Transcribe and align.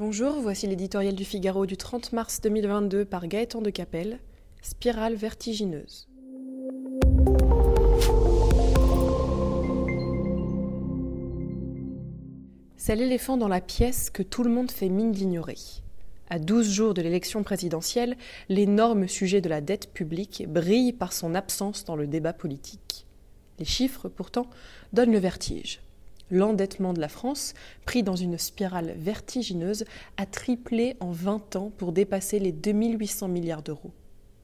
Bonjour, 0.00 0.40
voici 0.40 0.66
l'éditorial 0.66 1.14
du 1.14 1.26
Figaro 1.26 1.66
du 1.66 1.76
30 1.76 2.14
mars 2.14 2.40
2022 2.40 3.04
par 3.04 3.28
Gaëtan 3.28 3.60
de 3.60 3.68
Capelle, 3.68 4.18
Spirale 4.62 5.14
vertigineuse. 5.14 6.08
C'est 12.78 12.96
l'éléphant 12.96 13.36
dans 13.36 13.46
la 13.46 13.60
pièce 13.60 14.08
que 14.08 14.22
tout 14.22 14.42
le 14.42 14.48
monde 14.48 14.70
fait 14.70 14.88
mine 14.88 15.12
d'ignorer. 15.12 15.58
À 16.30 16.38
12 16.38 16.70
jours 16.70 16.94
de 16.94 17.02
l'élection 17.02 17.42
présidentielle, 17.42 18.16
l'énorme 18.48 19.06
sujet 19.06 19.42
de 19.42 19.50
la 19.50 19.60
dette 19.60 19.92
publique 19.92 20.46
brille 20.48 20.94
par 20.94 21.12
son 21.12 21.34
absence 21.34 21.84
dans 21.84 21.96
le 21.96 22.06
débat 22.06 22.32
politique. 22.32 23.04
Les 23.58 23.66
chiffres, 23.66 24.08
pourtant, 24.08 24.48
donnent 24.94 25.12
le 25.12 25.18
vertige. 25.18 25.82
L'endettement 26.30 26.92
de 26.92 27.00
la 27.00 27.08
France, 27.08 27.54
pris 27.84 28.02
dans 28.02 28.16
une 28.16 28.38
spirale 28.38 28.94
vertigineuse, 28.96 29.84
a 30.16 30.26
triplé 30.26 30.96
en 31.00 31.10
20 31.10 31.56
ans 31.56 31.72
pour 31.76 31.92
dépasser 31.92 32.38
les 32.38 32.52
2800 32.52 33.28
milliards 33.28 33.62
d'euros. 33.62 33.90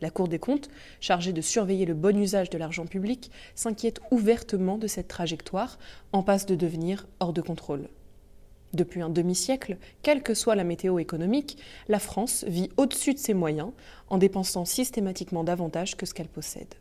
La 0.00 0.10
Cour 0.10 0.26
des 0.28 0.38
comptes, 0.40 0.68
chargée 1.00 1.32
de 1.32 1.40
surveiller 1.40 1.86
le 1.86 1.94
bon 1.94 2.16
usage 2.16 2.50
de 2.50 2.58
l'argent 2.58 2.86
public, 2.86 3.30
s'inquiète 3.54 4.00
ouvertement 4.10 4.76
de 4.76 4.88
cette 4.88 5.08
trajectoire, 5.08 5.78
en 6.12 6.22
passe 6.22 6.46
de 6.46 6.56
devenir 6.56 7.06
hors 7.20 7.32
de 7.32 7.40
contrôle. 7.40 7.88
Depuis 8.74 9.02
un 9.02 9.10
demi-siècle, 9.10 9.76
quelle 10.02 10.22
que 10.22 10.34
soit 10.34 10.56
la 10.56 10.64
météo 10.64 10.98
économique, 10.98 11.58
la 11.88 11.98
France 11.98 12.44
vit 12.48 12.70
au-dessus 12.76 13.14
de 13.14 13.18
ses 13.18 13.34
moyens 13.34 13.70
en 14.08 14.18
dépensant 14.18 14.64
systématiquement 14.64 15.44
davantage 15.44 15.96
que 15.96 16.06
ce 16.06 16.14
qu'elle 16.14 16.28
possède. 16.28 16.74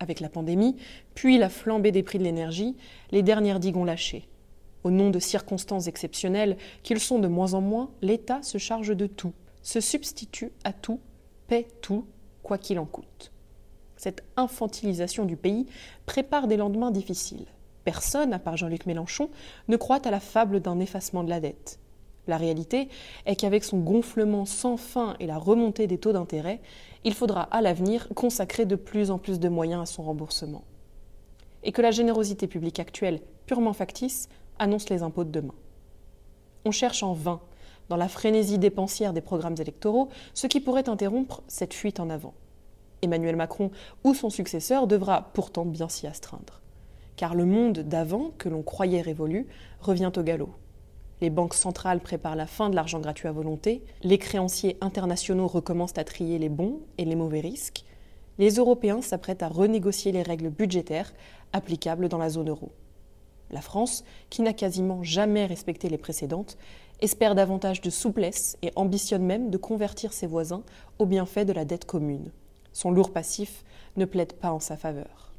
Avec 0.00 0.20
la 0.20 0.28
pandémie, 0.28 0.76
puis 1.14 1.38
la 1.38 1.48
flambée 1.48 1.92
des 1.92 2.02
prix 2.02 2.18
de 2.18 2.24
l'énergie, 2.24 2.76
les 3.10 3.22
dernières 3.22 3.60
digues 3.60 3.76
ont 3.76 3.84
lâché. 3.84 4.28
Au 4.84 4.90
nom 4.90 5.10
de 5.10 5.18
circonstances 5.18 5.86
exceptionnelles 5.86 6.56
qu'ils 6.82 7.00
sont 7.00 7.18
de 7.18 7.28
moins 7.28 7.54
en 7.54 7.60
moins, 7.60 7.90
l'État 8.02 8.42
se 8.42 8.58
charge 8.58 8.94
de 8.94 9.06
tout, 9.06 9.32
se 9.62 9.80
substitue 9.80 10.52
à 10.64 10.72
tout, 10.72 11.00
paie 11.48 11.66
tout, 11.80 12.06
quoi 12.42 12.58
qu'il 12.58 12.78
en 12.78 12.84
coûte. 12.84 13.32
Cette 13.96 14.22
infantilisation 14.36 15.24
du 15.24 15.36
pays 15.36 15.66
prépare 16.04 16.46
des 16.46 16.56
lendemains 16.56 16.90
difficiles. 16.90 17.46
Personne, 17.84 18.32
à 18.32 18.38
part 18.38 18.56
Jean-Luc 18.56 18.86
Mélenchon, 18.86 19.30
ne 19.68 19.76
croit 19.76 20.06
à 20.06 20.10
la 20.10 20.20
fable 20.20 20.60
d'un 20.60 20.78
effacement 20.80 21.24
de 21.24 21.30
la 21.30 21.40
dette. 21.40 21.78
La 22.26 22.36
réalité 22.36 22.88
est 23.24 23.36
qu'avec 23.36 23.64
son 23.64 23.78
gonflement 23.78 24.44
sans 24.44 24.76
fin 24.76 25.16
et 25.20 25.26
la 25.26 25.38
remontée 25.38 25.86
des 25.86 25.98
taux 25.98 26.12
d'intérêt, 26.12 26.60
il 27.04 27.14
faudra 27.14 27.42
à 27.42 27.60
l'avenir 27.60 28.08
consacrer 28.14 28.66
de 28.66 28.76
plus 28.76 29.10
en 29.10 29.18
plus 29.18 29.38
de 29.38 29.48
moyens 29.48 29.82
à 29.82 29.86
son 29.86 30.02
remboursement. 30.02 30.64
Et 31.62 31.72
que 31.72 31.82
la 31.82 31.90
générosité 31.90 32.46
publique 32.46 32.80
actuelle, 32.80 33.20
purement 33.46 33.72
factice, 33.72 34.28
annonce 34.58 34.88
les 34.90 35.02
impôts 35.02 35.24
de 35.24 35.30
demain. 35.30 35.54
On 36.64 36.70
cherche 36.70 37.02
en 37.02 37.12
vain, 37.12 37.40
dans 37.88 37.96
la 37.96 38.08
frénésie 38.08 38.58
dépensière 38.58 39.12
des 39.12 39.20
programmes 39.20 39.56
électoraux, 39.60 40.08
ce 40.34 40.48
qui 40.48 40.60
pourrait 40.60 40.88
interrompre 40.88 41.42
cette 41.46 41.74
fuite 41.74 42.00
en 42.00 42.10
avant. 42.10 42.34
Emmanuel 43.02 43.36
Macron 43.36 43.70
ou 44.02 44.14
son 44.14 44.30
successeur 44.30 44.86
devra 44.86 45.30
pourtant 45.32 45.64
bien 45.64 45.88
s'y 45.88 46.06
astreindre 46.06 46.60
car 47.16 47.34
le 47.34 47.46
monde 47.46 47.80
d'avant, 47.80 48.30
que 48.38 48.48
l'on 48.48 48.62
croyait 48.62 49.00
révolu, 49.00 49.46
revient 49.80 50.12
au 50.16 50.22
galop. 50.22 50.50
Les 51.20 51.30
banques 51.30 51.54
centrales 51.54 52.00
préparent 52.00 52.36
la 52.36 52.46
fin 52.46 52.68
de 52.68 52.76
l'argent 52.76 53.00
gratuit 53.00 53.28
à 53.28 53.32
volonté, 53.32 53.82
les 54.02 54.18
créanciers 54.18 54.76
internationaux 54.80 55.46
recommencent 55.46 55.96
à 55.96 56.04
trier 56.04 56.38
les 56.38 56.50
bons 56.50 56.80
et 56.98 57.04
les 57.04 57.14
mauvais 57.16 57.40
risques, 57.40 57.84
les 58.38 58.56
Européens 58.56 59.00
s'apprêtent 59.00 59.42
à 59.42 59.48
renégocier 59.48 60.12
les 60.12 60.22
règles 60.22 60.50
budgétaires 60.50 61.14
applicables 61.52 62.08
dans 62.08 62.18
la 62.18 62.28
zone 62.28 62.50
euro. 62.50 62.70
La 63.50 63.62
France, 63.62 64.04
qui 64.28 64.42
n'a 64.42 64.52
quasiment 64.52 65.02
jamais 65.02 65.46
respecté 65.46 65.88
les 65.88 65.98
précédentes, 65.98 66.58
espère 67.00 67.34
davantage 67.34 67.80
de 67.80 67.90
souplesse 67.90 68.58
et 68.62 68.72
ambitionne 68.76 69.24
même 69.24 69.50
de 69.50 69.56
convertir 69.56 70.12
ses 70.12 70.26
voisins 70.26 70.64
au 70.98 71.06
bienfait 71.06 71.44
de 71.44 71.52
la 71.52 71.64
dette 71.64 71.84
commune. 71.84 72.30
Son 72.72 72.90
lourd 72.90 73.12
passif 73.12 73.64
ne 73.96 74.04
plaide 74.04 74.34
pas 74.34 74.52
en 74.52 74.60
sa 74.60 74.76
faveur. 74.76 75.32